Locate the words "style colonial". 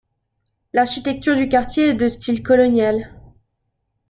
2.09-3.13